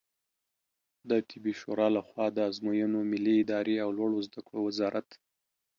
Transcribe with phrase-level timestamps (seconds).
[1.09, 5.07] د طبي شورا له خوا د آزموینو ملي ادارې او لوړو زده کړو وزارت